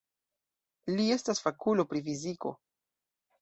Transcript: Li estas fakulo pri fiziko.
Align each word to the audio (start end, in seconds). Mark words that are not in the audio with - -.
Li 0.95 1.05
estas 1.17 1.43
fakulo 1.49 1.87
pri 1.93 2.03
fiziko. 2.09 2.55